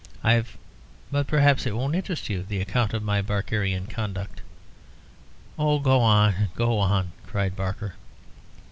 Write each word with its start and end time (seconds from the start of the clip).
I've... 0.23 0.57
but 1.11 1.27
perhaps 1.27 1.67
it 1.67 1.75
won't 1.75 1.93
interest 1.93 2.27
you, 2.27 2.41
the 2.41 2.59
account 2.59 2.95
of 2.95 3.03
my 3.03 3.21
Barkerian 3.21 3.85
conduct." 3.85 4.41
"Oh, 5.59 5.77
go 5.77 5.99
on, 5.99 6.49
go 6.55 6.79
on," 6.79 7.11
cried 7.27 7.55
Barker. 7.55 7.93